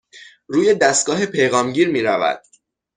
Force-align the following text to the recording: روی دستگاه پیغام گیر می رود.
روی 0.47 0.73
دستگاه 0.73 1.25
پیغام 1.25 1.71
گیر 1.73 1.89
می 1.89 2.03
رود. 2.03 2.41